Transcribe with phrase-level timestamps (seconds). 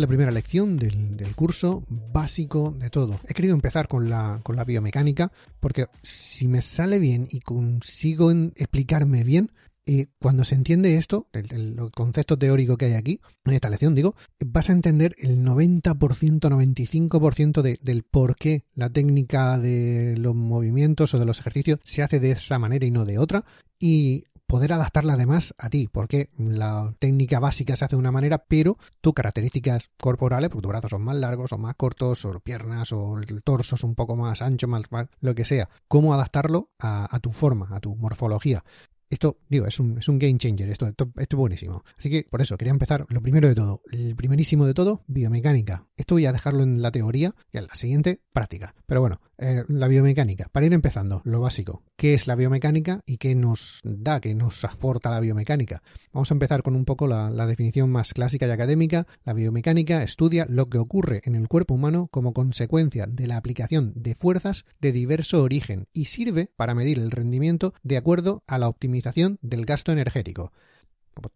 [0.00, 3.20] es la primera lección del, curso básico de todo.
[3.28, 5.30] He querido empezar con la, con la biomecánica
[5.60, 9.50] porque si me sale bien y consigo explicarme bien,
[9.84, 14.14] y cuando se entiende esto, el, concepto teórico que hay aquí, en esta lección digo,
[14.38, 21.18] vas a entender el 90%, 95% del por qué la técnica de los movimientos o
[21.18, 23.44] de los ejercicios se hace de esa manera y no de otra.
[23.78, 28.46] Y poder adaptarla además a ti, porque la técnica básica se hace de una manera,
[28.48, 32.92] pero tus características corporales, porque tus brazos son más largos o más cortos, o piernas,
[32.92, 34.82] o el torso es un poco más ancho, más,
[35.20, 38.64] lo que sea, cómo adaptarlo a, tu forma, a tu morfología.
[39.08, 41.84] Esto, digo, es un, es un game changer, esto, esto, esto, es buenísimo.
[41.96, 45.86] Así que por eso quería empezar, lo primero de todo, el primerísimo de todo, biomecánica.
[45.96, 48.74] Esto voy a dejarlo en la teoría y en la siguiente, práctica.
[48.86, 50.48] Pero bueno, eh, la biomecánica.
[50.50, 51.82] Para ir empezando, lo básico.
[52.00, 55.82] ¿Qué es la biomecánica y qué nos da, qué nos aporta la biomecánica?
[56.14, 59.06] Vamos a empezar con un poco la, la definición más clásica y académica.
[59.22, 63.92] La biomecánica estudia lo que ocurre en el cuerpo humano como consecuencia de la aplicación
[63.96, 68.68] de fuerzas de diverso origen y sirve para medir el rendimiento de acuerdo a la
[68.68, 70.52] optimización del gasto energético.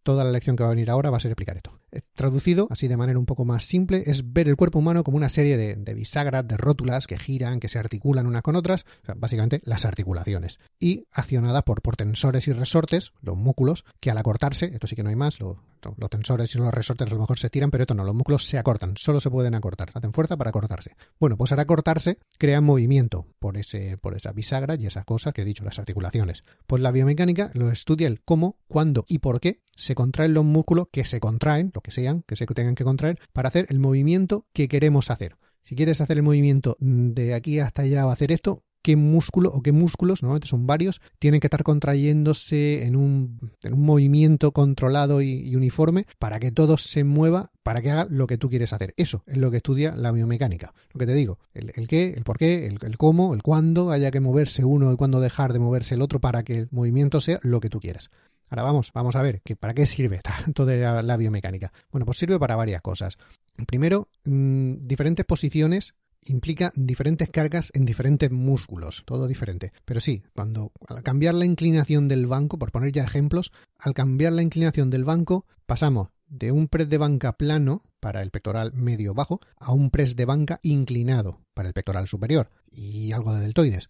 [0.02, 1.78] Toda la lección que va a venir ahora va a ser explicar esto.
[1.94, 5.16] Eh, traducido, así de manera un poco más simple, es ver el cuerpo humano como
[5.16, 8.84] una serie de, bisagras, de rótulas que giran, que se articulan unas con otras,
[9.16, 14.66] básicamente las articulaciones, y accionadas por, por tensores y resortes, los músculos, que al acortarse,
[14.72, 17.50] esto sí que no hay más, los tensores y los resortes a lo mejor se
[17.50, 20.50] tiran, pero esto no, los músculos se acortan, solo se pueden acortar, hacen fuerza para
[20.50, 20.96] acortarse.
[21.20, 25.42] Bueno, pues al acortarse crean movimiento por, ese, por esa bisagra y esas cosas que
[25.42, 26.42] he dicho, las articulaciones.
[26.66, 30.88] Pues la biomecánica lo estudia el cómo, cuándo y por qué se contraen los músculos
[30.90, 34.68] que se contraen, que sean, que se tengan que contraer, para hacer el movimiento que
[34.68, 35.36] queremos hacer.
[35.62, 39.62] Si quieres hacer el movimiento de aquí hasta allá o hacer esto, qué músculo o
[39.62, 45.22] qué músculos, normalmente son varios, tienen que estar contrayéndose en un, en un movimiento controlado
[45.22, 48.92] y, uniforme para que todo se mueva, para que haga lo que tú quieres hacer.
[48.98, 50.74] Eso es lo que estudia la biomecánica.
[50.92, 54.10] Lo que te digo, el, qué, el por qué, el, el, cómo, el cuándo, haya
[54.10, 57.40] que moverse uno y cuándo dejar de moverse el otro para que el movimiento sea
[57.42, 58.10] lo que tú quieras.
[58.48, 61.72] Ahora vamos, vamos a ver, que ¿para qué sirve tanto de la, biomecánica?
[61.90, 63.18] Bueno, pues sirve para varias cosas.
[63.66, 65.94] Primero, mm, diferentes posiciones
[66.26, 69.72] implica diferentes cargas en diferentes músculos, todo diferente.
[69.84, 74.32] Pero sí, cuando al cambiar la inclinación del banco, por poner ya ejemplos, al cambiar
[74.32, 79.14] la inclinación del banco pasamos de un press de banca plano para el pectoral medio
[79.14, 83.88] bajo a un press de banca inclinado para el pectoral superior y algo de deltoides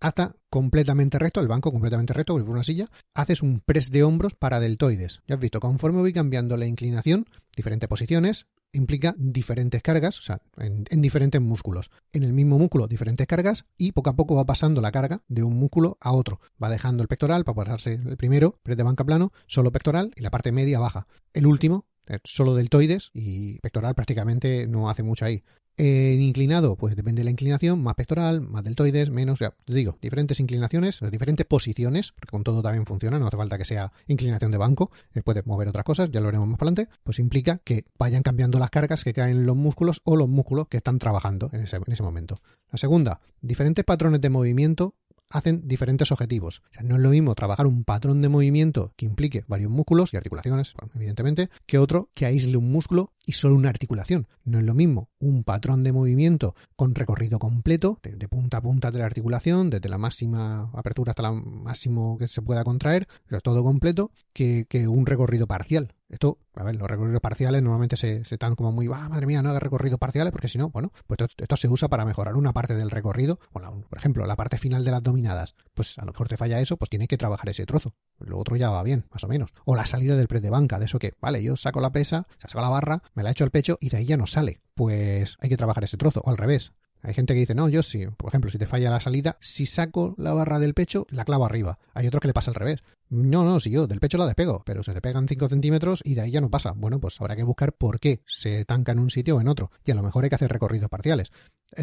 [0.00, 4.34] hasta completamente recto, el banco completamente recto, como una silla, haces un press de hombros
[4.34, 5.22] para deltoides.
[5.28, 10.40] Ya has visto, conforme voy cambiando la inclinación, diferentes posiciones, implica diferentes cargas, o sea,
[10.58, 11.90] en, diferentes músculos.
[12.12, 15.42] En el mismo músculo, diferentes cargas, y poco a poco va pasando la carga de
[15.42, 16.40] un músculo a otro.
[16.62, 20.22] Va dejando el pectoral para pasarse el primero, press de banca plano, solo pectoral, y
[20.22, 21.06] la parte media baja.
[21.32, 25.42] El último, eh, solo deltoides, y pectoral prácticamente no hace mucho ahí.
[25.82, 29.96] En inclinado, pues depende de la inclinación, más pectoral, más deltoides, menos, ya te digo,
[30.02, 34.50] diferentes inclinaciones, diferentes posiciones, porque con todo también funciona, no hace falta que sea inclinación
[34.50, 37.86] de banco, eh, puede mover otras cosas, ya lo veremos más adelante, pues implica que
[37.98, 41.48] vayan cambiando las cargas que caen en los músculos o los músculos que están trabajando
[41.54, 42.42] en ese, en ese momento.
[42.70, 44.96] La segunda, diferentes patrones de movimiento
[45.30, 46.62] hacen diferentes objetivos.
[46.82, 50.74] No es lo mismo trabajar un patrón de movimiento que implique varios músculos y articulaciones,
[50.94, 54.26] evidentemente, que otro que aísle un músculo y solo una articulación.
[54.44, 58.90] No es lo mismo un patrón de movimiento con recorrido completo, de, punta a punta
[58.90, 63.06] de la articulación, desde la máxima apertura hasta el máximo que se pueda contraer,
[63.42, 65.94] todo completo, que un recorrido parcial.
[66.10, 69.42] Esto, a ver, los recorridos parciales normalmente se, se están como muy, ah, madre mía,
[69.42, 72.52] no haga recorridos parciales, porque si no, bueno, pues esto, se usa para mejorar una
[72.52, 75.54] parte del recorrido, o por ejemplo, la parte final de las dominadas.
[75.72, 77.94] Pues a lo mejor te falla eso, pues tiene que trabajar ese trozo.
[78.18, 79.50] Lo otro ya va bien, más o menos.
[79.64, 82.26] O la salida del press de banca, de eso que, vale, yo saco la pesa,
[82.44, 84.60] saco la barra, me la echo al pecho y de ahí ya no sale.
[84.74, 86.72] Pues hay que trabajar ese trozo, o al revés.
[87.02, 89.66] Hay gente que dice, no, yo sí, por ejemplo, si te falla la salida, si
[89.66, 91.78] saco la barra del pecho, la clavo arriba.
[91.94, 92.82] Hay otros que le pasa al revés.
[93.08, 96.14] No, no, si yo del pecho la despego, pero se te pegan 5 centímetros y
[96.14, 96.72] de ahí ya no pasa.
[96.76, 99.72] Bueno, pues habrá que buscar por qué se tanca en un sitio o en otro.
[99.84, 101.32] Y a lo mejor hay que hacer recorridos parciales.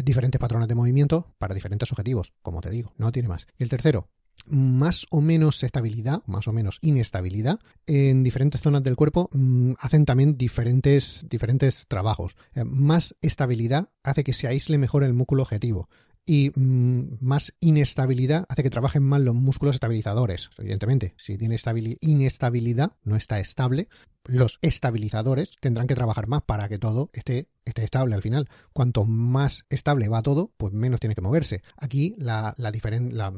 [0.04, 3.46] Diferentes patrones de movimiento para diferentes objetivos, como te digo, no tiene más.
[3.58, 4.08] Y el tercero,
[4.50, 10.04] más o menos estabilidad, más o menos inestabilidad, en diferentes zonas del cuerpo mm, hacen
[10.04, 12.36] también diferentes, diferentes trabajos.
[12.54, 15.88] Eh, más estabilidad hace que se aísle mejor el músculo objetivo
[16.28, 20.50] y mm, más inestabilidad hace que trabajen mal los músculos estabilizadores.
[20.58, 21.56] Evidentemente, si tiene
[22.00, 23.88] inestabilidad, no está estable,
[24.28, 28.48] los estabilizadores tendrán que trabajar más para que todo esté esté estable al final.
[28.72, 31.62] Cuanto más estable va todo, pues menos tiene que moverse.
[31.76, 33.32] Aquí la, la, la,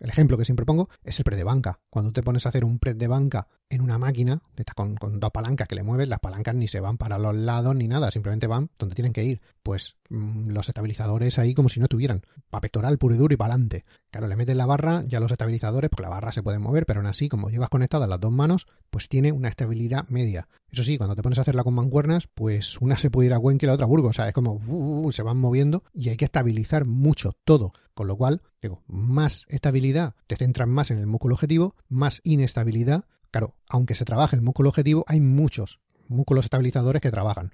[0.00, 1.80] el ejemplo que siempre pongo es el pre de banca.
[1.90, 4.42] Cuando te pones a hacer un pre de banca en una máquina,
[4.74, 7.74] con, con dos palancas que le mueves, las palancas ni se van para los lados
[7.74, 9.40] ni nada, simplemente van donde tienen que ir.
[9.62, 12.22] Pues mm, los estabilizadores ahí como si no tuvieran.
[12.50, 13.84] Pa pectoral puro y duro y para adelante.
[14.16, 17.00] Claro, le metes la barra, ya los estabilizadores, porque la barra se puede mover, pero
[17.00, 20.48] aún así, como llevas conectadas las dos manos, pues tiene una estabilidad media.
[20.70, 23.38] Eso sí, cuando te pones a hacerla con mancuernas, pues una se puede ir a
[23.38, 24.12] Cuenca y la otra a Burgos.
[24.12, 27.74] O sea, es como uh, se van moviendo y hay que estabilizar mucho todo.
[27.92, 33.04] Con lo cual, digo, más estabilidad, te centras más en el músculo objetivo, más inestabilidad.
[33.30, 37.52] Claro, aunque se trabaje el músculo objetivo, hay muchos músculos estabilizadores que trabajan.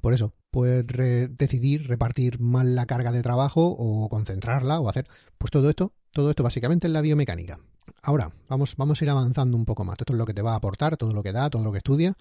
[0.00, 0.86] por eso, puedes
[1.36, 5.06] decidir repartir mal la carga de trabajo o concentrarla o hacer,
[5.38, 7.58] pues todo esto, todo esto básicamente es la biomecánica.
[8.02, 9.96] Ahora, vamos, vamos a ir avanzando un poco más.
[9.98, 11.78] Esto es lo que te va a aportar, todo lo que da, todo lo que
[11.78, 12.16] estudia.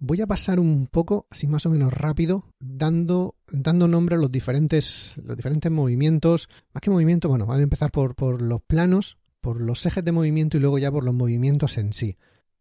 [0.00, 4.30] Voy a pasar un poco, así más o menos rápido, dando, dando nombre a los
[4.30, 6.48] diferentes, los diferentes movimientos.
[6.72, 10.12] Más que movimiento, bueno, voy a empezar por, por los planos, por los ejes de
[10.12, 12.16] movimiento y luego ya por los movimientos en sí.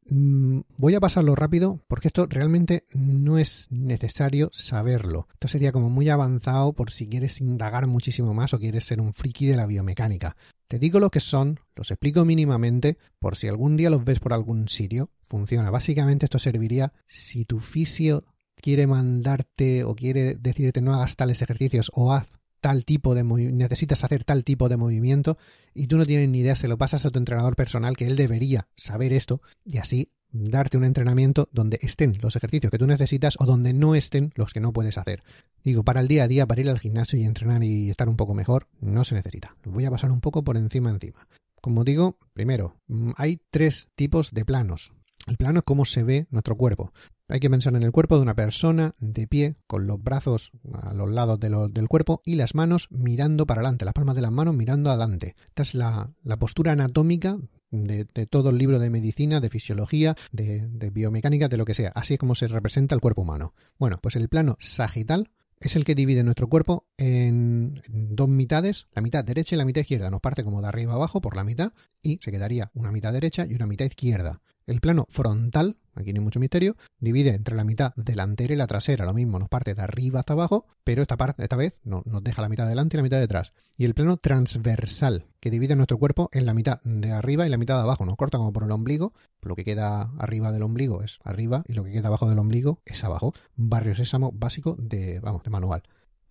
[0.10, 5.28] Mm, voy a pasarlo rápido porque esto realmente no es necesario saberlo.
[5.34, 9.14] Esto sería como muy avanzado por si quieres indagar muchísimo más o quieres ser un
[9.14, 10.38] friki de la biomecánica.
[10.68, 14.34] Te digo lo que son, los explico mínimamente por si algún día los ves por
[14.34, 15.10] algún sitio.
[15.24, 15.72] Funciona.
[15.72, 18.24] Básicamente esto serviría si tu fisio
[18.56, 22.28] quiere mandarte o quiere decirte no hagas tales ejercicios o haz
[22.60, 25.38] tal tipo de necesitas hacer tal tipo de movimiento
[25.74, 28.16] y tú no tienes ni idea, se lo pasas a tu entrenador personal que él
[28.16, 33.36] debería saber esto y así darte un entrenamiento donde estén los ejercicios que tú necesitas
[33.40, 35.24] o donde no estén los que no puedes hacer.
[35.64, 38.18] Digo, para el día a día, para ir al gimnasio y entrenar y estar un
[38.18, 39.56] poco mejor, no se necesita.
[39.64, 41.28] Voy a pasar un poco por encima encima.
[41.62, 44.94] Como digo, primero, mm, hay tres tipos de planos.
[45.28, 46.94] El plano es cómo se ve nuestro cuerpo.
[47.30, 50.94] Hay que pensar en el cuerpo de una persona de pie, con los brazos a
[50.94, 54.56] los lados del cuerpo y las manos mirando para adelante, las palmas de las manos
[54.56, 55.36] mirando adelante.
[55.46, 56.10] Esta es la,
[56.40, 57.38] postura anatómica
[57.70, 61.92] de, todo el libro de medicina, de fisiología, de, de, biomecánica, de lo que sea.
[61.96, 63.54] Así es como se representa el cuerpo humano.
[63.78, 65.30] Bueno, pues el plano sagital
[65.60, 69.82] es el que divide nuestro cuerpo en dos mitades, la mitad derecha y la mitad
[69.82, 70.10] izquierda.
[70.10, 73.46] Nos parte como de arriba abajo por la mitad y se quedaría una mitad derecha
[73.46, 74.40] y una mitad izquierda.
[74.66, 78.68] El plano frontal, aquí no hay mucho misterio, divide entre la mitad delantera y la
[78.68, 79.06] trasera.
[79.06, 82.24] Lo mismo, nos parte de arriba hasta abajo, pero esta, parte, esta vez no, nos
[82.24, 83.54] deja la mitad delante y la mitad detrás.
[83.78, 87.58] Y el plano transversal, que divide nuestro cuerpo en la mitad de arriba y la
[87.58, 88.06] mitad de abajo.
[88.06, 89.14] Nos corta como por el ombligo.
[89.42, 92.82] Lo que queda arriba del ombligo es arriba y lo que queda abajo del ombligo
[92.86, 93.34] es abajo.
[93.56, 95.84] Barrio sésamo básico de, vamos, de manual.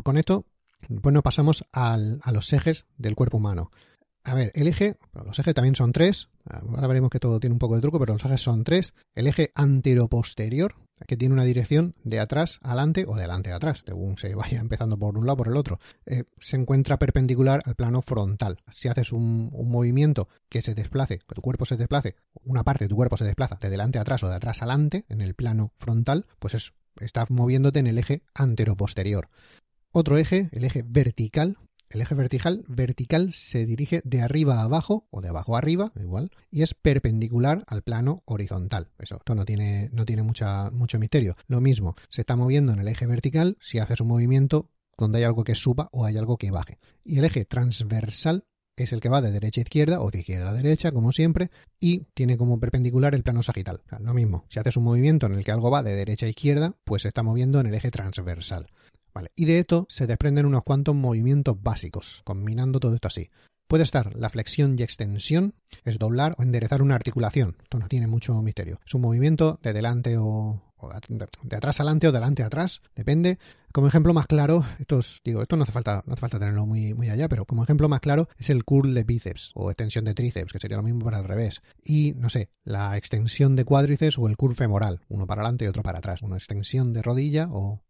[0.02, 0.44] Con esto,
[1.00, 3.70] pues nos pasamos a los ejes del cuerpo humano.
[4.26, 6.28] A ver, el eje, los ejes también son tres.
[6.50, 8.92] Ahora veremos que todo tiene un poco de truco, pero los ejes son tres.
[9.14, 10.74] El eje antero-posterior,
[11.06, 14.58] que tiene una dirección de atrás adelante o de adelante a atrás, según se vaya
[14.60, 18.58] empezando por un lado por el otro, eh, se encuentra perpendicular al plano frontal.
[18.72, 22.88] Si haces un, movimiento que se desplace, que tu cuerpo se desplace, una parte de
[22.88, 25.70] tu cuerpo se desplaza de delante a atrás o de atrás adelante en el plano
[25.72, 29.28] frontal, pues es, estás moviéndote en el eje antero-posterior.
[29.92, 31.58] Otro eje, el eje vertical,
[31.88, 35.92] el eje vertical, vertical se dirige de arriba a abajo o de abajo a arriba,
[36.00, 38.90] igual, y es perpendicular al plano horizontal.
[38.98, 41.36] Eso, esto no tiene, no tiene mucha, mucho misterio.
[41.46, 45.24] Lo mismo, se está moviendo en el eje vertical si haces un movimiento donde hay
[45.24, 46.78] algo que suba o hay algo que baje.
[47.04, 48.44] Y el eje transversal
[48.76, 51.50] es el que va de derecha a izquierda o de izquierda a derecha, como siempre,
[51.80, 53.82] y tiene como perpendicular el plano sagital.
[54.00, 56.74] lo mismo, si haces un movimiento en el que algo va de derecha a izquierda,
[56.84, 58.66] pues se está moviendo en el eje transversal.
[59.34, 63.30] Y de esto se desprenden unos cuantos movimientos básicos, combinando todo esto así.
[63.68, 65.54] Puede estar la flexión y extensión,
[65.84, 67.56] es doblar o enderezar una articulación.
[67.64, 68.80] Esto no tiene mucho misterio.
[68.86, 70.62] Es un movimiento de delante o,
[71.42, 73.38] de atrás adelante o delante atrás, depende.
[73.72, 77.64] Como ejemplo más claro, esto digo, esto no hace falta, tenerlo muy, allá, pero como
[77.64, 80.82] ejemplo más claro es el curl de bíceps o extensión de tríceps, que sería lo
[80.82, 81.60] mismo para el revés.
[81.82, 85.68] Y no sé, la extensión de cuádriceps o el curl femoral, uno para adelante y
[85.68, 86.22] otro para atrás.
[86.22, 87.82] Una extensión de rodilla o,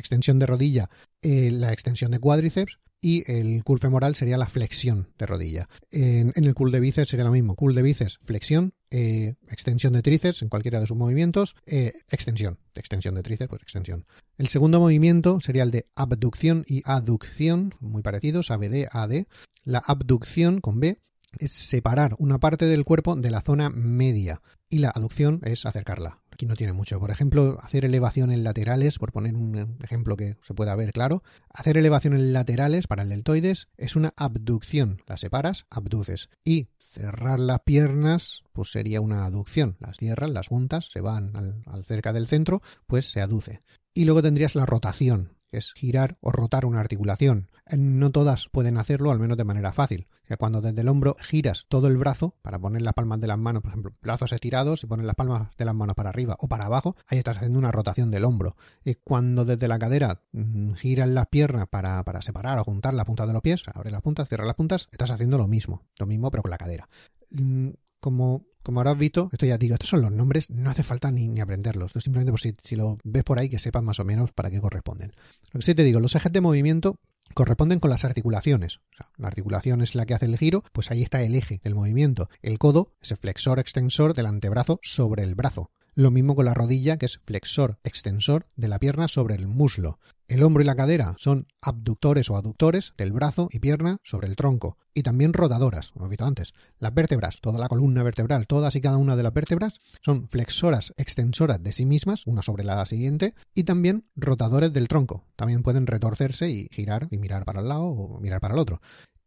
[0.00, 0.90] extensión de rodilla,
[1.22, 5.68] eh, la extensión de cuádriceps y el curl femoral sería la flexión de rodilla.
[5.90, 10.02] En, el curl de bíceps sería lo mismo, curl de bíceps, flexión, eh, extensión de
[10.02, 14.06] tríceps en cualquiera de sus movimientos, eh, extensión, extensión de tríceps, pues extensión.
[14.36, 19.26] El segundo movimiento sería el de abducción y aducción, muy parecidos, ABD, AD.
[19.64, 20.98] La abducción con B
[21.38, 26.22] es separar una parte del cuerpo de la zona media y la aducción es acercarla.
[26.30, 26.98] Aquí no tiene mucho.
[27.00, 31.76] Por ejemplo, hacer elevaciones laterales, por poner un ejemplo que se pueda ver claro, hacer
[31.76, 35.02] elevaciones laterales para el deltoides es una abducción.
[35.06, 36.30] La separas, abduces.
[36.44, 39.76] Y cerrar las piernas, pues sería una aducción.
[39.80, 43.62] Las cierras, las juntas, se van al, al cerca del centro, pues se aduce.
[43.92, 47.48] Y luego tendrías la rotación, es girar o rotar una articulación.
[47.76, 50.08] No todas pueden hacerlo, al menos de manera fácil.
[50.26, 53.38] Que cuando desde el hombro giras todo el brazo para poner las palmas de las
[53.38, 56.48] manos, por ejemplo, brazos estirados y poner las palmas de las manos para arriba o
[56.48, 58.56] para abajo, ahí estás haciendo una rotación del hombro.
[58.84, 63.04] Y cuando desde la cadera mm, giras las piernas para, para separar o juntar la
[63.04, 66.06] punta de los pies, abres las puntas, cierras las puntas, estás haciendo lo mismo, lo
[66.06, 66.88] mismo pero con la cadera.
[67.30, 71.10] Mm, como como habrás visto, esto ya digo, estos son los nombres, no hace falta
[71.10, 74.04] ni, ni aprenderlos, simplemente por si, si, lo ves por ahí que sepas más o
[74.04, 75.12] menos para qué corresponden.
[75.52, 76.96] Lo que sí te digo, los ejes de movimiento
[77.34, 78.80] corresponden con las articulaciones.
[79.16, 82.28] La articulación es la que hace el giro, pues ahí está el eje del movimiento.
[82.42, 85.70] El codo es el flexor extensor del antebrazo sobre el brazo.
[85.94, 89.98] Lo mismo con la rodilla, que es flexor extensor de la pierna sobre el muslo.
[90.28, 94.36] El hombro y la cadera son abductores o aductores del brazo y pierna sobre el
[94.36, 94.78] tronco.
[94.94, 96.52] Y también rotadoras, como he visto antes.
[96.78, 100.92] Las vértebras, toda la columna vertebral, todas y cada una de las vértebras, son flexoras
[100.96, 105.26] extensoras de sí mismas, una sobre la siguiente, y también rotadores del tronco.
[105.34, 108.80] También pueden retorcerse y girar y mirar para el lado o mirar para el otro.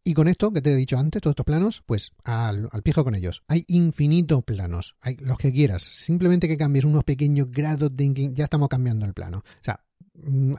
[0.06, 3.06] Y con esto que te he dicho antes, todos estos planos, pues al, al pijo
[3.06, 3.42] con ellos.
[3.48, 5.84] Hay infinitos planos, hay los que quieras.
[5.84, 9.38] Simplemente que cambies unos pequeños grados de inclinación, ya estamos cambiando el plano.
[9.40, 9.86] O sea,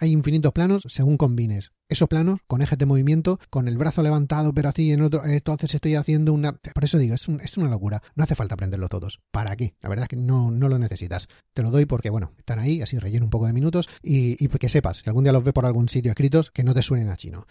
[0.01, 1.73] hay infinitos planos según combines.
[1.89, 5.25] Esos planos con ejes de movimiento, con el brazo levantado, pero así en otro.
[5.25, 6.53] Entonces estoy haciendo una.
[6.53, 8.03] Por eso digo, es, una locura.
[8.15, 9.21] No hace falta aprenderlo todos.
[9.31, 9.75] ¿Para qué?
[9.81, 11.29] La verdad es que no, no lo necesitas.
[11.53, 14.49] Te lo doy porque, bueno, están ahí, así relleno un poco de minutos y, y
[14.49, 17.09] que sepas, si algún día los ve por algún sitio escritos, que no te suenen
[17.11, 17.47] a chino.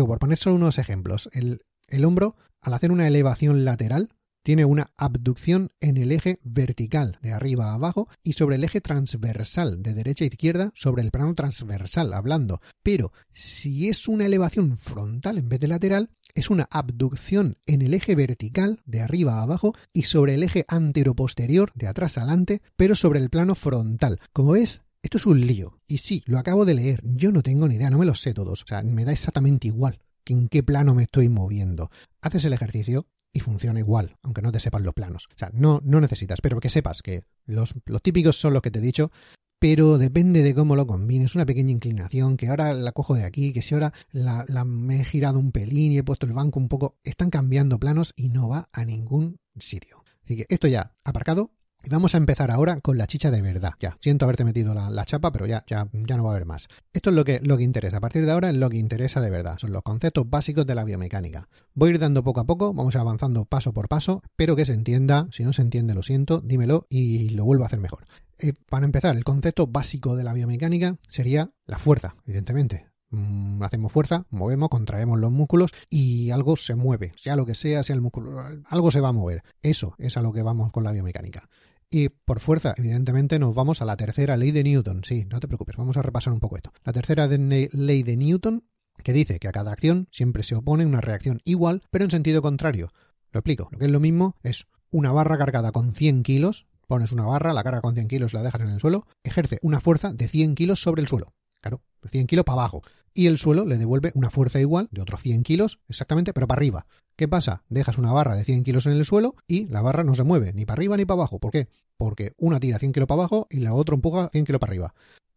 [0.00, 4.10] O por poner solo unos ejemplos, el, el hombro, al hacer una elevación lateral,
[4.48, 8.80] tiene una abducción en el eje vertical de arriba a abajo y sobre el eje
[8.80, 12.62] transversal de derecha a izquierda sobre el plano transversal hablando.
[12.82, 17.92] Pero si es una elevación frontal en vez de lateral, es una abducción en el
[17.92, 22.94] eje vertical de arriba a abajo y sobre el eje anteroposterior de atrás adelante, pero
[22.94, 24.18] sobre el plano frontal.
[24.32, 25.78] Como ves, esto es un lío.
[25.86, 27.02] Y sí, lo acabo de leer.
[27.04, 28.62] Yo no tengo ni idea, no me lo sé todos.
[28.62, 30.00] O sea, me da exactamente igual
[30.30, 31.90] en qué plano me estoy moviendo.
[32.20, 35.28] Haces el ejercicio y funciona igual, aunque no te sepan los planos.
[35.34, 38.70] O sea, no, no necesitas, pero que sepas que los, los típicos son los que
[38.70, 39.10] te he dicho,
[39.58, 41.34] pero depende de cómo lo combines.
[41.34, 45.00] Una pequeña inclinación, que ahora la cojo de aquí, que si ahora la, la, me
[45.00, 48.28] he girado un pelín y he puesto el banco un poco, están cambiando planos y
[48.28, 50.04] no va a ningún sitio.
[50.24, 51.52] Así que esto ya aparcado,
[51.84, 53.72] y vamos a empezar ahora con la chicha de verdad.
[53.80, 56.68] Ya, siento haberte metido la, chapa, pero ya, ya, ya no va a haber más.
[56.92, 57.98] Esto es lo que, lo que interesa.
[57.98, 59.58] A partir de ahora es lo que interesa de verdad.
[59.58, 61.48] Son los conceptos básicos de la biomecánica.
[61.74, 64.72] Voy a ir dando poco a poco, vamos avanzando paso por paso, pero que se
[64.72, 65.28] entienda.
[65.30, 68.04] Si no se entiende, lo siento, dímelo y lo vuelvo a hacer mejor.
[68.40, 72.87] Eh, para empezar, el concepto básico de la biomecánica sería la fuerza, evidentemente.
[73.10, 77.82] Mm, hacemos fuerza, movemos, contraemos los músculos y algo se mueve, sea lo que sea,
[77.82, 79.42] sea el músculo, algo se va a mover.
[79.62, 81.48] Eso es a lo que vamos con la biomecánica.
[81.90, 85.04] Y por fuerza, evidentemente, nos vamos a la tercera ley de Newton.
[85.04, 86.70] Sí, no te preocupes, vamos a repasar un poco esto.
[86.84, 88.64] La tercera ley de Newton,
[89.02, 92.42] que dice que a cada acción siempre se opone una reacción igual, pero en sentido
[92.42, 92.92] contrario.
[93.32, 93.68] Lo explico.
[93.72, 97.54] Lo que es lo mismo es una barra cargada con 100 kilos, pones una barra,
[97.54, 100.56] la carga con 100 kilos la dejas en el suelo, ejerce una fuerza de 100
[100.56, 101.32] kilos sobre el suelo.
[101.60, 102.82] Claro, 100 kilos para abajo
[103.18, 106.60] y el suelo le devuelve una fuerza igual de otros 100 kilos, exactamente, pero para
[106.60, 106.86] arriba.
[107.16, 107.64] ¿Qué pasa?
[107.68, 110.52] Dejas una barra de 100 kilos en el suelo y la barra no se mueve
[110.52, 111.40] ni para arriba ni para abajo.
[111.40, 111.68] ¿Por qué?
[111.96, 114.94] Porque una tira 100 kilos para abajo y la otra empuja 100 kilos para arriba.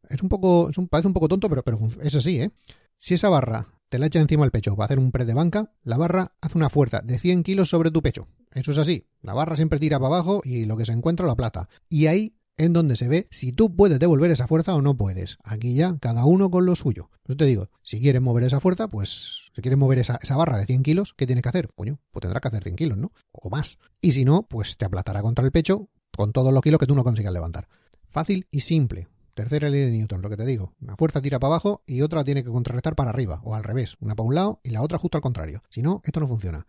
[0.08, 2.52] Es un poco, es un, parece un poco tonto, pero, pero es así, ¿eh?
[2.98, 5.72] Si esa barra te la echa encima del pecho para hacer un press de banca,
[5.82, 8.28] la barra hace una fuerza de 100 kilos sobre tu pecho.
[8.54, 9.08] Eso es así.
[9.24, 11.68] La barra siempre tira para abajo y lo que se encuentra la plata.
[11.90, 15.38] Y ahí en donde se ve si tú puedes devolver esa fuerza o no puedes.
[15.44, 17.10] Aquí ya, cada uno con lo suyo.
[17.28, 20.66] Yo te digo, si quieres mover esa fuerza, pues si quieres mover esa, barra de
[20.66, 21.70] 100 kilos, ¿qué tienes que hacer?
[21.76, 23.12] Coño, pues tendrá que hacer 100 kilos, ¿no?
[23.32, 23.78] O más.
[24.02, 26.96] Y si no, pues te aplatará contra el pecho con todos los kilos que tú
[26.96, 27.68] no consigas levantar.
[28.06, 29.08] Fácil y simple.
[29.34, 30.74] Tercera ley de Newton, lo que te digo.
[30.82, 33.96] Una fuerza tira para abajo y otra tiene que contrarrestar para arriba, o al revés.
[34.02, 35.64] Una para un lado y la otra justo al contrario.
[35.70, 36.68] Si no, esto no funciona.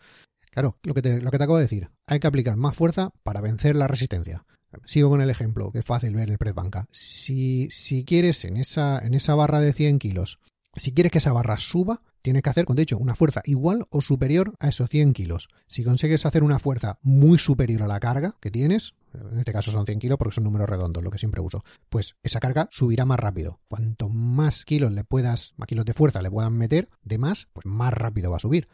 [0.53, 1.91] Claro, lo que, te, lo que te acabo de decir.
[2.07, 4.45] Hay que aplicar más fuerza para vencer la resistencia.
[4.85, 6.87] Sigo con el ejemplo, que es fácil ver el press banca.
[6.91, 10.39] Si, si quieres en esa, en esa barra de 100 kilos,
[10.77, 13.43] si quieres que esa barra suba, tienes que hacer, como te he dicho, una fuerza
[13.45, 15.49] igual o superior a esos 100 kilos.
[15.67, 19.71] Si consigues hacer una fuerza muy superior a la carga que tienes, en este caso
[19.71, 23.05] son 100 kilos porque son números redondos, lo que siempre uso, pues esa carga subirá
[23.05, 23.61] más rápido.
[23.69, 27.67] Cuanto más kilos le puedas, más kilos de fuerza le puedan meter, de más, pues
[27.67, 28.69] más rápido va a subir.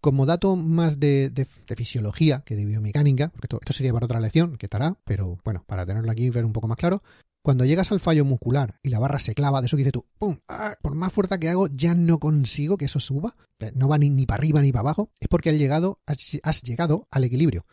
[0.00, 4.04] como dato más de, de, de, fisiología que de biomecánica, porque esto, esto, sería para
[4.04, 7.02] otra lección que estará, pero bueno, para tenerlo aquí y ver un poco más claro,
[7.42, 10.06] Cuando llegas al fallo muscular y la barra se clava, de eso que dices tú,
[10.18, 10.36] ¡pum!
[10.48, 13.36] Ah, por más fuerza que hago, ya no consigo que eso suba.
[13.74, 15.10] No va ni, ni para arriba ni para abajo.
[15.20, 17.64] Es porque has llegado, has llegado al equilibrio.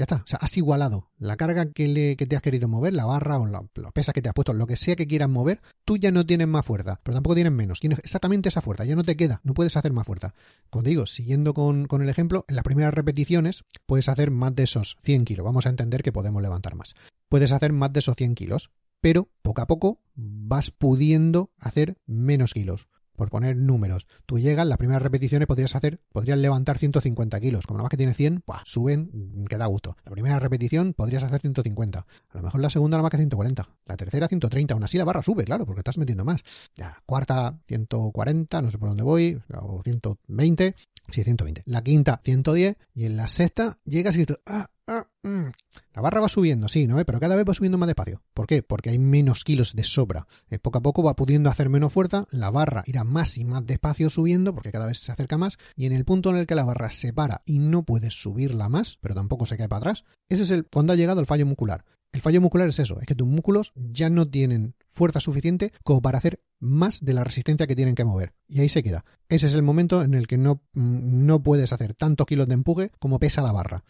[0.00, 3.38] Ya está, o sea, has igualado la carga que, te has querido mover, la barra
[3.38, 3.62] o la,
[3.92, 6.48] pesa que te has puesto, lo que sea que quieras mover, tú ya no tienes
[6.48, 9.52] más fuerza, pero tampoco tienes menos, tienes exactamente esa fuerza, ya no te queda, no
[9.52, 10.32] puedes hacer más fuerza.
[10.70, 14.56] Como te digo, siguiendo con, con el ejemplo, en las primeras repeticiones puedes hacer más
[14.56, 16.94] de esos 100 kilos, vamos a entender que podemos levantar más.
[17.28, 22.52] Puedes hacer más de esos 100 kilos, pero poco a poco vas pudiendo hacer menos
[22.52, 22.88] kilos
[23.20, 27.76] por poner números, tú llegas, las primeras repeticiones podrías hacer, podrías levantar 150 kilos, como
[27.76, 29.94] nada más que tiene 100, pues suben, mm, que da gusto.
[30.06, 33.68] La primera repetición podrías hacer 150, a lo mejor la segunda nada más que 140,
[33.84, 36.40] la tercera 130, aún así la barra sube, claro, porque estás metiendo más.
[36.76, 40.74] La cuarta 140, no sé por dónde voy, o 120,
[41.08, 41.62] sí, 120.
[41.66, 45.52] La quinta 110 y en la sexta llegas y dices, ah, Ah, mm.
[45.94, 46.96] La barra va subiendo, sí, ¿no?
[47.04, 48.24] Pero cada vez va subiendo más despacio.
[48.34, 48.64] ¿Por qué?
[48.64, 50.26] Porque hay menos kilos de sobra.
[50.48, 53.64] Eh, poco a poco va pudiendo hacer menos fuerza, la barra irá más y más
[53.64, 56.56] despacio subiendo porque cada vez se acerca más y en el punto en el que
[56.56, 60.04] la barra se para y no puedes subirla más, pero tampoco se cae para atrás,
[60.28, 61.84] ese es el cuando ha llegado el fallo muscular.
[62.10, 66.02] El fallo muscular es eso, es que tus músculos ya no tienen fuerza suficiente como
[66.02, 68.34] para hacer más de la resistencia que tienen que mover.
[68.48, 69.04] Y ahí se queda.
[69.28, 72.54] Ese es el momento en el que no, mm, no puedes hacer tantos kilos de
[72.54, 73.84] empuje como pesa la barra.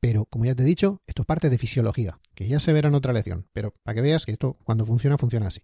[0.00, 2.88] Pero, como ya te he dicho, esto es parte de fisiología, que ya se verá
[2.88, 3.46] en otra lección.
[3.52, 5.60] Pero para que veas que esto, cuando funciona, funciona así.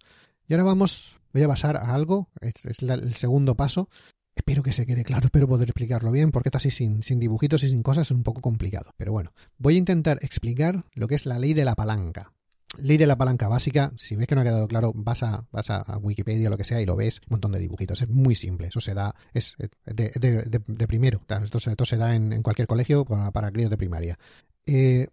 [0.49, 3.89] Y ahora vamos, voy a pasar a algo, es, el segundo paso.
[4.35, 7.63] Espero que se quede claro, espero poder explicarlo bien, porque esto así sin, sin dibujitos
[7.63, 8.93] y sin cosas es un poco complicado.
[8.97, 12.33] Pero bueno, voy a intentar explicar lo que es la ley de la palanca.
[12.79, 15.69] Ley de la palanca básica, si ves que no ha quedado claro, vas a, vas
[15.71, 18.01] a Wikipedia o lo que sea y lo ves, un montón de dibujitos.
[18.01, 22.43] Es muy simple, eso se da, es de, primero, esto se, esto se da en,
[22.43, 24.19] cualquier colegio para, para críos de primaria.
[24.67, 25.09] Eh,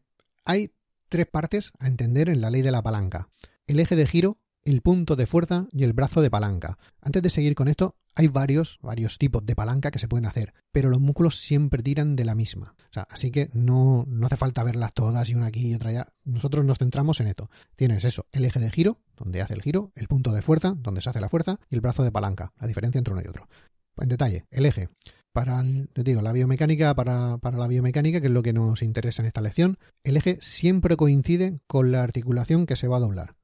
[0.45, 0.71] hay
[1.09, 3.29] tres partes a entender en la ley de la palanca.
[3.67, 6.77] El eje de giro, el punto de fuerza y el brazo de palanca.
[7.01, 10.53] Antes de seguir con esto, hay varios, varios tipos de palanca que se pueden hacer,
[10.71, 12.75] pero los músculos siempre tiran de la misma.
[13.09, 16.07] Así que no, no hace falta verlas todas y una aquí y otra allá.
[16.25, 17.49] Nosotros nos centramos en esto.
[17.75, 21.01] Tienes eso, el eje de giro, donde hace el giro, el punto de fuerza, donde
[21.01, 23.47] se hace la fuerza, y el brazo de palanca, la diferencia entre uno y otro.
[23.97, 24.89] En detalle, el eje.
[25.31, 29.21] Para, te digo, la biomecánica, para, para la biomecánica, que es lo que nos interesa
[29.21, 33.35] en esta lección, el eje siempre coincide con la articulación que se va a doblar.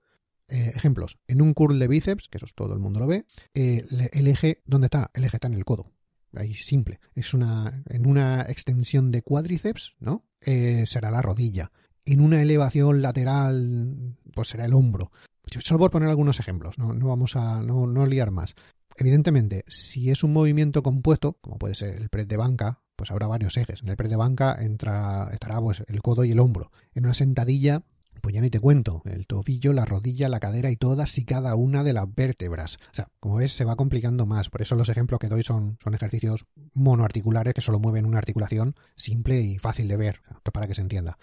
[0.47, 3.83] Eh, ejemplos, en un curl de bíceps, que eso todo el mundo lo ve, eh,
[4.13, 5.09] el eje, ¿dónde está?
[5.13, 5.91] El eje está en el codo.
[6.35, 6.99] Ahí simple.
[7.15, 10.25] Es una, en una extensión de cuádriceps, ¿no?
[10.41, 11.71] Eh, será la rodilla.
[12.03, 15.11] En una elevación lateral, pues será el hombro.
[15.59, 18.55] Solo por poner algunos ejemplos, no, no vamos a no, no liar más.
[18.97, 23.27] Evidentemente, si es un movimiento compuesto, como puede ser el press de banca, pues habrá
[23.27, 23.81] varios ejes.
[23.81, 26.71] En el press de banca entra, estará pues, el codo y el hombro.
[26.93, 27.83] En una sentadilla
[28.21, 31.55] pues ya ni te cuento, el tobillo, la rodilla, la cadera y todas y cada
[31.55, 32.77] una de las vértebras.
[32.91, 34.49] O sea, como ves, se va complicando más.
[34.49, 38.75] Por eso los ejemplos que doy son, son ejercicios monoarticulares que solo mueven una articulación
[38.95, 40.21] simple y fácil de ver,
[40.53, 41.17] para que se entienda.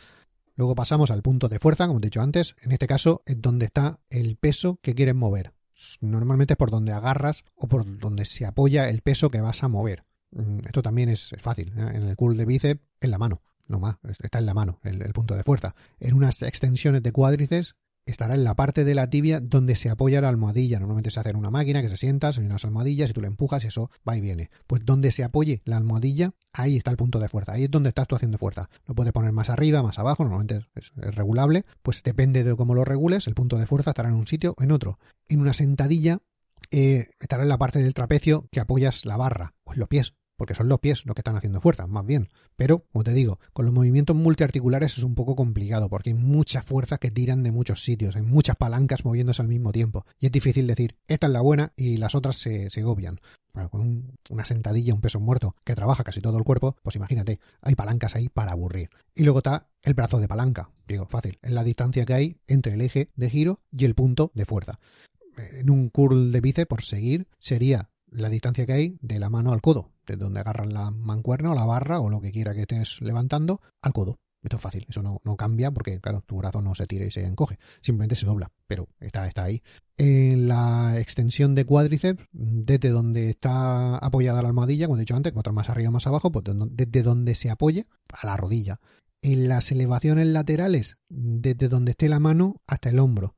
[0.55, 2.57] Luego pasamos al punto de fuerza, como te he dicho antes.
[2.63, 5.53] En este caso es donde está el peso que quieres mover.
[6.01, 9.69] Normalmente es por donde agarras o por donde se apoya el peso que vas a
[9.69, 10.05] mover.
[10.31, 11.73] Mm, esto también es fácil.
[11.77, 11.91] ¿eh?
[11.95, 15.01] En el curl de bíceps, en la mano no más, está en la mano, el,
[15.13, 15.75] punto de fuerza.
[16.01, 20.21] En unas extensiones de cuádriceps estará en la parte de la tibia donde se apoya
[20.21, 20.79] la almohadilla.
[20.81, 23.29] Normalmente se hace en una máquina que se sienta, hay unas almohadillas y tú le
[23.29, 24.51] empujas y eso va y viene.
[24.67, 27.53] Pues donde se apoye la almohadilla, ahí está el punto de fuerza.
[27.53, 28.69] Ahí es donde estás tú haciendo fuerza.
[28.87, 31.65] Lo puedes poner más arriba, más abajo, normalmente es, regulable.
[31.83, 34.63] Pues depende de cómo lo regules, el punto de fuerza estará en un sitio o
[34.63, 34.99] en otro.
[35.29, 36.19] En una sentadilla
[36.71, 40.15] eh, estará en la parte del trapecio que apoyas la barra o en los pies
[40.43, 42.29] porque son los pies los que están haciendo fuerza, más bien.
[42.57, 46.67] Pero, como te digo, con los movimientos multiarticulares es un poco complicado, porque hay muchas
[46.67, 50.33] fuerzas que tiran de muchos sitios, hay muchas palancas moviéndose al mismo tiempo, y es
[50.33, 53.21] difícil decir, esta es la buena y las otras se, se obvian.
[53.55, 57.39] Bueno, con una sentadilla, un peso muerto que trabaja casi todo el cuerpo, pues imagínate,
[57.61, 58.91] hay palancas ahí para aburrir.
[59.15, 62.75] Y luego está el brazo de palanca, digo, fácil, es la distancia que hay entre
[62.75, 64.81] el eje de giro y el punto de fuerza.
[65.37, 69.53] En un curl de bíceps, por seguir, sería la distancia que hay de la mano
[69.53, 72.63] al codo, de donde agarran la mancuerna o la barra o lo que quiera que
[72.63, 74.19] estés levantando al codo.
[74.43, 77.13] Esto es fácil, eso no, no, cambia porque, claro, tu brazo no se tira y
[77.13, 79.63] se encoge, simplemente se dobla, pero está, está ahí.
[79.97, 85.33] En la extensión de cuádriceps, desde donde está apoyada la almohadilla, como he dicho antes,
[85.33, 88.81] cuatro más arriba o más abajo, pues desde donde se apoye a la rodilla.
[89.23, 93.37] En las elevaciones laterales, desde donde esté la mano hasta el hombro.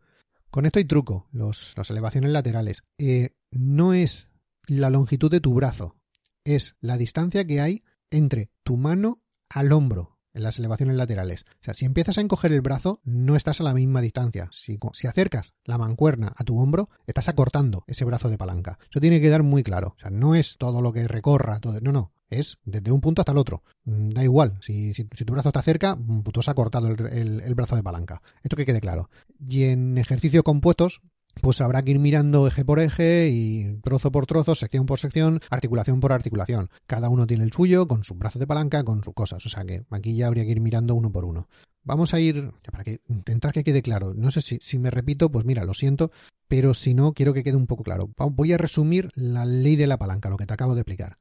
[0.51, 2.83] Con esto hay truco, los, las elevaciones laterales.
[2.97, 4.29] Eh, no es
[4.67, 5.97] la longitud de tu brazo,
[6.45, 10.13] es la distancia que hay entre tu mano al hombro.
[10.35, 11.45] en las elevaciones laterales.
[11.61, 14.49] O sea, si empiezas a encoger el brazo, no estás a la misma distancia.
[14.51, 18.81] Si, si acercas la mancuerna a tu hombro, estás acortando ese brazo de palanca.
[18.91, 19.95] Eso tiene que quedar muy claro.
[19.97, 22.13] O sea, no es todo lo que recorra, todo, no, no.
[22.29, 23.63] Es desde un punto hasta el otro.
[23.85, 27.55] Mm, da igual, si, si, tu brazo está cerca, mm, tú has acortado el, el
[27.55, 28.21] brazo de palanca.
[28.43, 29.11] Esto que quede claro.
[29.39, 31.01] Y en ejercicios compuestos,
[31.41, 35.41] pues habrá que ir mirando eje por eje y trozo por trozo, sección por sección,
[35.51, 36.71] articulación por articulación.
[36.87, 39.45] Cada uno tiene el suyo, con su brazo de palanca, con sus cosas.
[39.45, 41.49] O sea que aquí ya habría que ir mirando uno por uno.
[41.83, 44.15] Vamos a ir, para intentar que quede claro.
[44.15, 46.11] No sé si, si me repito, pues mira, lo siento,
[46.49, 48.11] pero si no, quiero que quede un poco claro.
[48.17, 51.19] Voy a resumir la ley de la palanca, lo que te acabo de explicar.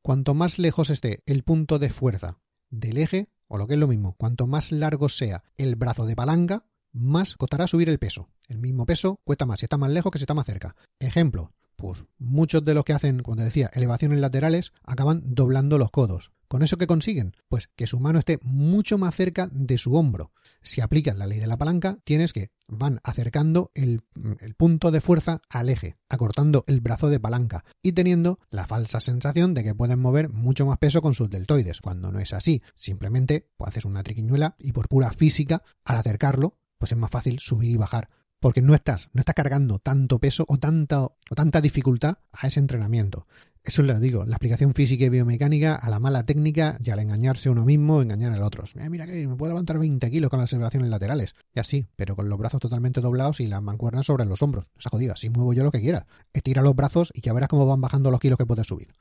[0.00, 2.38] Cuanto más lejos esté el punto de fuerza
[2.70, 6.16] del eje, o lo que es lo mismo, cuanto más largo sea el brazo de
[6.16, 6.64] palanca,
[6.96, 8.28] más costará subir el peso.
[8.48, 10.74] El mismo peso cuesta más si está más lejos que si está más cerca.
[10.98, 16.32] Ejemplo, pues muchos de los que hacen, cuando decía, elevaciones laterales, acaban doblando los codos.
[16.48, 17.34] ¿Con eso qué consiguen?
[17.48, 20.32] Pues que su mano esté mucho más cerca de su hombro.
[20.62, 24.02] Si aplicas la ley de la palanca, tienes que van acercando el,
[24.40, 29.00] el, punto de fuerza al eje, acortando el brazo de palanca y teniendo la falsa
[29.00, 32.62] sensación de que pueden mover mucho más peso con sus deltoides, cuando no es así.
[32.76, 37.38] Simplemente pues, haces una triquiñuela y por pura física, al acercarlo, pues es más fácil
[37.38, 38.08] subir y bajar.
[38.38, 42.60] Porque no estás, no estás cargando tanto peso o tanta, o tanta dificultad a ese
[42.60, 43.26] entrenamiento.
[43.66, 47.50] Eso lo digo, la explicación física y biomecánica a la mala técnica y al engañarse
[47.50, 48.62] uno mismo, engañar al otro.
[48.76, 51.34] Mira, mira que me puedo levantar 20 kilos con las elevaciones laterales.
[51.52, 54.70] Y así, pero con los brazos totalmente doblados y las mancuernas sobre los hombros.
[54.78, 56.06] Se ha jodido, así muevo yo lo que quiera.
[56.32, 58.94] Estira los brazos y ya verás cómo van bajando los kilos que puedes subir.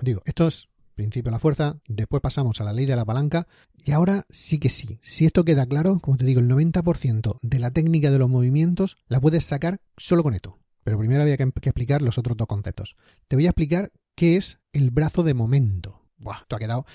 [0.00, 3.46] Digo, esto es principio la fuerza, después pasamos a la ley de la palanca
[3.84, 4.98] y ahora sí que sí.
[5.00, 8.96] Si esto queda claro, como te digo, el 90% de la técnica de los movimientos
[9.06, 10.58] la puedes sacar solo con esto.
[10.82, 12.96] Pero primero había que, explicar los otros dos conceptos.
[13.28, 16.05] Te voy a explicar qué es el brazo de momento.
[16.18, 16.86] Buah, esto ha quedado.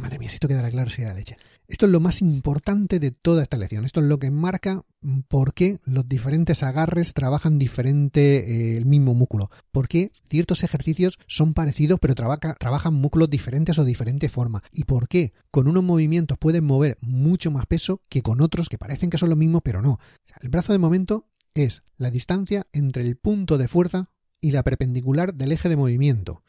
[0.00, 1.36] Madre mía, si esto quedara claro, sería la leche.
[1.68, 3.84] Esto es lo más importante de toda esta lección.
[3.84, 4.84] Esto es lo que marca
[5.28, 9.50] por qué los diferentes agarres trabajan diferente eh, el mismo músculo.
[9.72, 14.62] Por qué ciertos ejercicios son parecidos pero trabajan músculos diferentes o diferente forma.
[14.72, 18.78] Y por qué con unos movimientos pueden mover mucho más peso que con otros que
[18.78, 19.98] parecen que son los mismos pero no.
[20.40, 25.34] el brazo de momento es la distancia entre el punto de fuerza y la perpendicular
[25.34, 26.42] del eje de movimiento.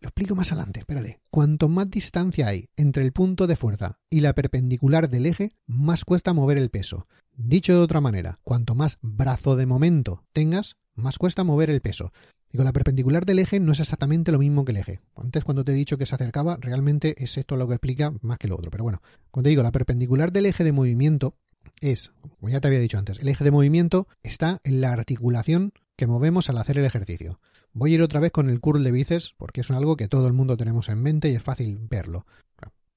[0.00, 1.20] Lo explico más adelante, espérate.
[1.30, 6.06] Cuanto más distancia hay entre el punto de fuerza y la perpendicular del eje, más
[6.06, 7.06] cuesta mover el peso.
[7.36, 12.12] Dicho de otra manera, cuanto más brazo de momento tengas, más cuesta mover el peso.
[12.50, 15.00] Digo, la perpendicular del eje no es exactamente lo mismo que el eje.
[15.16, 18.38] Antes cuando te he dicho que se acercaba, realmente es esto lo que explica más
[18.38, 18.70] que lo otro.
[18.70, 21.36] Pero bueno, cuando te digo la perpendicular del eje de movimiento
[21.80, 25.72] es, como ya te había dicho antes, el eje de movimiento está en la articulación
[25.96, 27.38] que movemos al hacer el ejercicio.
[27.72, 30.26] Voy a ir otra vez con el curl de bíceps porque es algo que todo
[30.26, 32.26] el mundo tenemos en mente y es fácil verlo.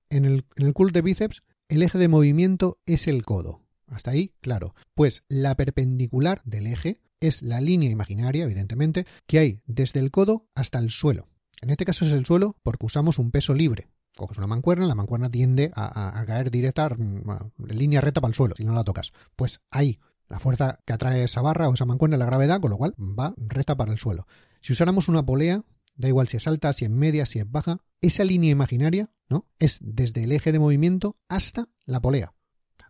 [0.09, 3.61] En el, curl de bíceps, el eje de movimiento es el codo.
[3.87, 4.73] Hasta ahí, claro.
[4.95, 10.47] Pues la perpendicular del eje es la línea imaginaria, evidentemente, que hay desde el codo
[10.55, 11.29] hasta el suelo.
[11.61, 13.89] En este caso es el suelo porque usamos un peso libre.
[14.15, 18.35] Coges una mancuerna, la mancuerna tiende a, a caer directa, en línea recta para el
[18.35, 19.11] suelo, si no la tocas.
[19.35, 22.71] Pues ahí, la fuerza que atrae esa barra o esa mancuerna es la gravedad, con
[22.71, 24.27] lo cual va recta para el suelo.
[24.63, 25.61] Si usáramos una polea,
[25.97, 29.45] da igual si es alta, si es media, si es baja, esa línea imaginaria, ¿no?
[29.59, 32.33] Es desde el eje de movimiento hasta la polea.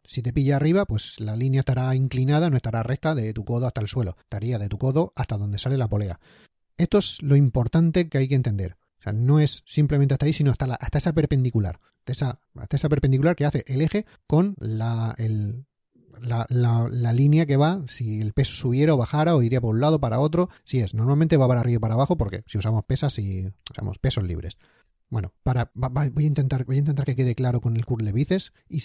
[0.05, 3.65] Si te pilla arriba, pues la línea estará inclinada, no estará recta de tu codo
[3.65, 4.15] hasta el suelo.
[4.19, 6.19] Estaría de tu codo hasta donde sale la polea.
[6.77, 8.77] Esto es lo importante que hay que entender.
[8.99, 11.79] O sea, no es simplemente hasta ahí, sino hasta, la, hasta esa perpendicular.
[12.05, 15.65] Hasta esa, perpendicular que hace el eje con la, el,
[16.21, 19.82] la, la, línea que va, si el peso subiera o bajara o iría por un
[19.82, 22.84] lado para otro, si es, normalmente va para arriba y para abajo porque si usamos
[22.86, 24.58] pesas y usamos pesos libres.
[25.10, 28.12] Bueno, para, voy, a intentar, voy a intentar que quede claro con el curl de
[28.12, 28.82] bíceps y,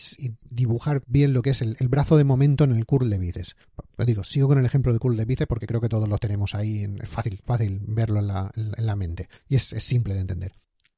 [0.51, 3.57] dibujar bien lo que es el, brazo de momento en el curl de bíceps.
[3.97, 6.19] Pues digo, sigo con el ejemplo de curl de bíceps porque creo que todos lo
[6.19, 10.13] tenemos ahí, es fácil, fácil verlo en la, en la mente y es, es simple
[10.13, 10.53] de entender.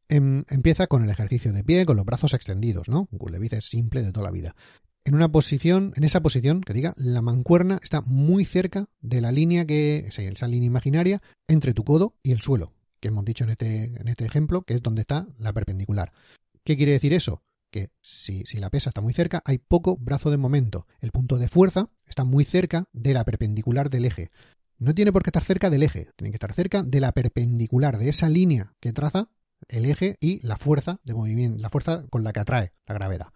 [0.09, 3.07] Em, empieza con el ejercicio de pie, con los brazos extendidos, ¿no?
[3.13, 4.57] Un curl de bíceps simple de toda la vida
[5.11, 9.33] en una posición, en esa posición, que diga, la mancuerna está muy cerca de la
[9.33, 13.51] línea que, esa línea imaginaria, entre tu codo y el suelo, que hemos dicho en
[13.51, 16.13] este, en este ejemplo, que es donde está la perpendicular.
[16.63, 17.43] ¿Qué quiere decir eso?
[17.73, 20.87] Que si, si la pesa está muy cerca, hay poco brazo de momento.
[21.01, 24.31] El punto de fuerza está muy cerca de la perpendicular del eje.
[24.79, 27.99] No tiene por qué estar cerca del eje, tiene que estar cerca de la perpendicular,
[27.99, 29.29] de esa línea que traza
[29.67, 33.33] el eje y la fuerza de movimiento, la fuerza con la que atrae la gravedad.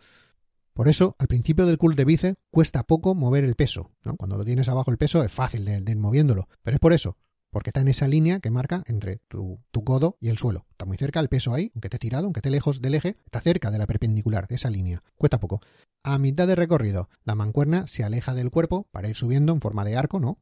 [0.75, 3.93] Por eso, al principio del curl de bíceps cuesta poco mover el peso.
[4.19, 6.49] Cuando lo tienes abajo el peso es fácil de, ir moviéndolo.
[6.63, 7.17] Pero es por eso,
[7.51, 10.67] porque está en esa línea que marca entre tu, tu, codo y el suelo.
[10.73, 13.41] Está muy cerca, el peso ahí, aunque esté tirado, aunque esté lejos del eje, está
[13.41, 15.05] cerca de la perpendicular, de esa línea.
[15.15, 15.61] Cuesta poco.
[16.03, 19.85] A mitad de recorrido, la mancuerna se aleja del cuerpo para ir subiendo en forma
[19.85, 20.41] de arco, ¿no?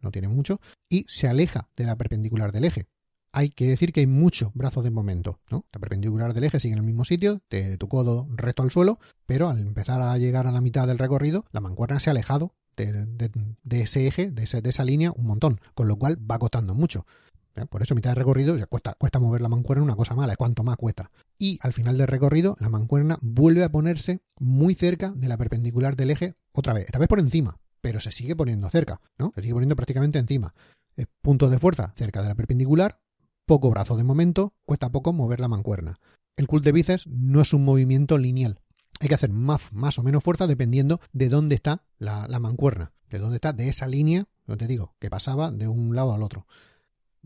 [0.00, 2.86] No tiene mucho, y se aleja de la perpendicular del eje
[3.34, 5.66] hay que decir que hay mucho brazo de momento, ¿no?
[5.72, 9.00] La perpendicular del eje sigue en el mismo sitio, de tu codo recto al suelo,
[9.26, 12.54] pero al empezar a llegar a la mitad del recorrido, la mancuerna se ha alejado
[12.76, 17.06] de, ese eje, de, esa línea, un montón, con lo cual va costando mucho.
[17.70, 20.64] Por eso, mitad de recorrido, cuesta, cuesta mover la mancuerna una cosa mala, es cuanto
[20.64, 21.10] más cuesta.
[21.38, 25.96] Y al final del recorrido, la mancuerna vuelve a ponerse muy cerca de la perpendicular
[25.96, 29.32] del eje otra vez, esta vez por encima, pero se sigue poniendo cerca, ¿no?
[29.34, 30.54] Se sigue poniendo prácticamente encima.
[31.20, 33.00] punto de fuerza cerca de la perpendicular,
[33.46, 36.00] poco brazo de momento, cuesta poco mover la mancuerna.
[36.36, 38.60] El cult de bíceps no es un movimiento lineal.
[39.00, 43.18] Hay que hacer más, más o menos fuerza dependiendo de dónde está la, mancuerna, de
[43.18, 46.46] dónde está, de esa línea, no te digo, que pasaba de un lado al otro.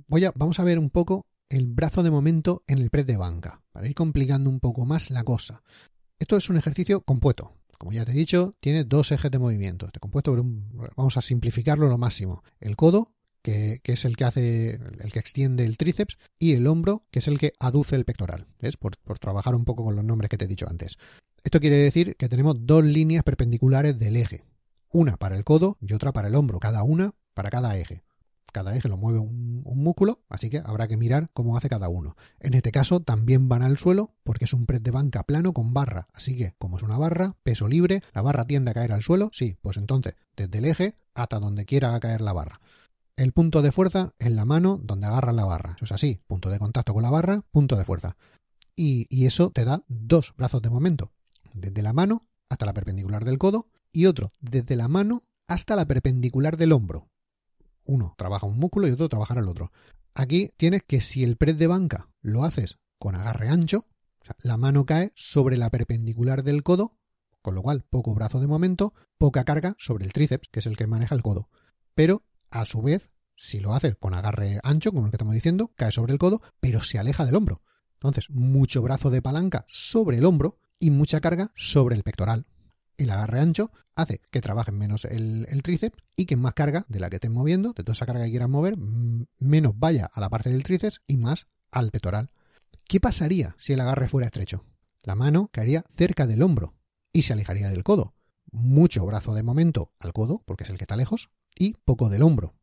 [0.07, 3.63] Voy vamos a ver un poco el brazo de momento en el press de banca,
[3.73, 5.63] para ir complicando un poco más la cosa.
[6.19, 7.55] Esto es un ejercicio compuesto.
[7.79, 9.87] Como ya te he dicho, tiene dos ejes de movimiento.
[9.87, 10.37] Este compuesto,
[10.97, 12.43] vamos a simplificarlo lo máximo.
[12.61, 14.71] El codo que, es el que hace,
[15.01, 18.47] el que extiende el tríceps, y el hombro, que es el que aduce el pectoral.
[18.61, 18.77] ¿Ves?
[18.77, 20.99] Por, trabajar un poco con los nombres que te he dicho antes.
[21.45, 24.45] Esto quiere decir que tenemos dos líneas perpendiculares del eje.
[24.91, 28.03] Una para el codo y otra para el hombro, cada una para cada eje.
[28.53, 31.91] Cada eje lo mueve un, un, músculo, así que habrá que mirar cómo hace cada
[31.91, 32.17] uno.
[32.41, 35.75] En este caso también van al suelo porque es un press de banca plano con
[35.75, 39.03] barra, así que como es una barra, peso libre, la barra tiende a caer al
[39.03, 42.61] suelo, sí, pues entonces desde el eje hasta donde quiera caer la barra.
[43.19, 45.73] El punto de fuerza en la mano donde agarra la barra.
[45.75, 48.17] Eso es así, punto de contacto con la barra, punto de fuerza.
[48.77, 51.11] Y, eso te da dos brazos de momento.
[51.53, 55.85] Desde la mano hasta la perpendicular del codo y otro desde la mano hasta la
[55.85, 57.09] perpendicular del hombro.
[57.85, 59.73] Uno trabaja un músculo y otro trabaja el otro.
[60.15, 63.85] Aquí tienes que si el press de banca lo haces con agarre ancho,
[64.45, 66.95] la mano cae sobre la perpendicular del codo,
[67.43, 70.77] con lo cual poco brazo de momento, poca carga sobre el tríceps, que es el
[70.77, 71.49] que maneja el codo.
[71.97, 75.73] Pero a su vez, si lo haces con agarre ancho, como el que estamos diciendo,
[75.77, 77.63] cae sobre el codo, pero se aleja del hombro.
[77.95, 82.47] Entonces, mucho brazo de palanca sobre el hombro y mucha carga sobre el pectoral.
[82.97, 87.11] El agarre ancho hace que trabajen menos el, tríceps y que más carga de la
[87.11, 90.51] que estés moviendo, de toda esa carga que quieras mover, menos vaya a la parte
[90.51, 92.31] del tríceps y más al pectoral.
[92.87, 94.65] ¿Qué pasaría si el agarre fuera estrecho?
[95.03, 96.75] La mano caería cerca del hombro
[97.13, 98.15] y se alejaría del codo.
[98.51, 102.23] Mucho brazo de momento al codo, porque es el que está lejos, y poco del
[102.23, 102.55] hombro.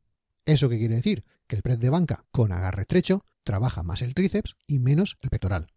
[0.45, 1.25] ¿Eso qué quiere decir?
[1.47, 5.29] Que el press de banca con agarre estrecho trabaja más el tríceps y menos el
[5.29, 5.67] pectoral.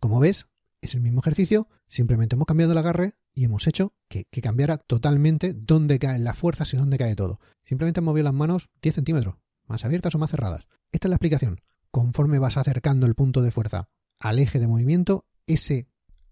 [0.00, 0.46] Como ves,
[0.80, 5.52] es el mismo ejercicio, simplemente hemos cambiado el agarre y hemos hecho que, cambiara totalmente
[5.54, 7.40] dónde caen las fuerzas y dónde cae todo.
[7.64, 10.66] Simplemente hemos movido las manos 10 centímetros, más abiertas o más cerradas.
[10.92, 11.60] Esta es la explicación.
[11.90, 13.88] Conforme vas acercando el punto de fuerza
[14.20, 15.88] al eje de movimiento, ese,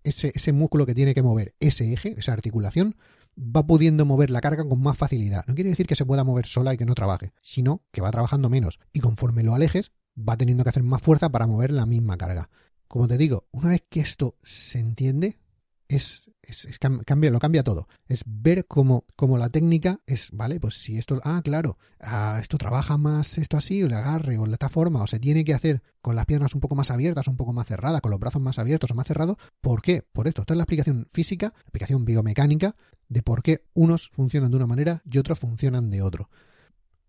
[0.08, 2.96] ese, ese músculo que tiene que mover ese eje, esa articulación,
[3.38, 5.44] va pudiendo mover la carga con más facilidad.
[5.46, 8.10] No quiere decir que se pueda mover sola y que no trabaje, sino que va
[8.10, 8.78] trabajando menos.
[8.92, 12.48] Y conforme lo alejes, va teniendo que hacer más fuerza para mover la misma carga.
[12.88, 15.38] Como te digo, una vez que esto se entiende,
[15.88, 16.30] es,
[17.04, 17.88] cambia, lo cambia todo.
[18.06, 22.58] Es ver cómo, cómo, la técnica es, vale, pues si esto, ah, claro, ah, esto
[22.58, 25.54] trabaja más esto así, o le agarre, o de esta forma, o se tiene que
[25.54, 28.42] hacer con las piernas un poco más abiertas, un poco más cerradas, con los brazos
[28.42, 29.36] más abiertos o más cerrados.
[29.60, 30.02] ¿Por qué?
[30.12, 30.42] Por esto.
[30.42, 32.76] Esto es la explicación física, la explicación biomecánica
[33.08, 36.30] de por qué unos funcionan de una manera y otros funcionan de otro.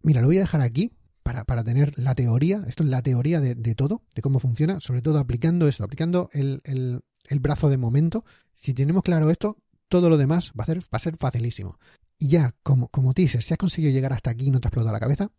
[0.02, 0.92] Mira, lo voy a dejar aquí
[1.28, 4.80] para, para, tener la teoría, esto es la teoría de, de, todo, de cómo funciona,
[4.80, 9.58] sobre todo aplicando esto, aplicando el, el, el brazo de momento, si tenemos claro esto,
[9.90, 11.78] todo lo demás va a ser, va a ser facilísimo.
[12.18, 14.70] Y ya, como, como teaser, si has conseguido llegar hasta aquí y no te ha
[14.70, 15.30] explotado la cabeza,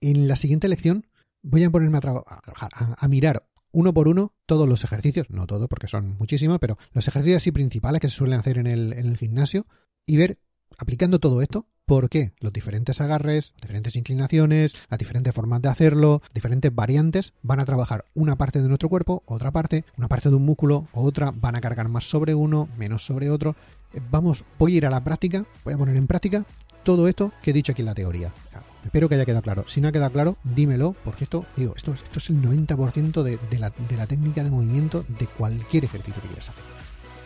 [0.00, 1.06] en la siguiente lección
[1.42, 5.68] voy a ponerme a, trabajar, a, mirar uno por uno todos los ejercicios, no todos
[5.68, 9.08] porque son muchísimos, pero los ejercicios así principales que se suelen hacer en el, en
[9.08, 9.66] el gimnasio
[10.06, 10.38] y ver,
[10.78, 16.22] aplicando todo esto, por qué los diferentes agarres, diferentes inclinaciones, las diferentes formas de hacerlo,
[16.32, 20.36] diferentes variantes van a trabajar una parte de nuestro cuerpo, otra parte, una parte de
[20.36, 23.56] un músculo, otra, van a cargar más sobre uno, menos sobre otro.
[23.92, 26.44] Eh, vamos, voy a ir a la práctica, voy a poner en práctica
[26.82, 28.32] todo esto que he dicho aquí en la teoría.
[28.84, 29.64] Espero que haya quedado claro.
[29.66, 33.58] Si no ha quedado claro, dímelo, porque esto, digo, esto, es el 90% de, de,
[33.58, 36.73] la, de la técnica de movimiento de cualquier ejercicio que quieras hacer.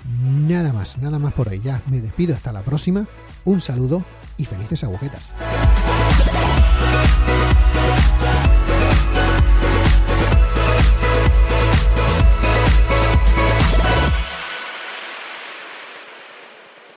[0.04, 1.60] Nada más, nada más por hoy.
[1.60, 3.06] Ya me despido hasta la próxima.
[3.44, 4.02] Un saludo
[4.36, 5.32] y felices agujetas.